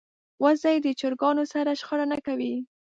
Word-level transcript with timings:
وزې 0.43 0.75
د 0.85 0.87
چرګانو 0.99 1.43
سره 1.53 1.71
شخړه 1.79 2.05
نه 2.11 2.17
کوي 2.25 2.53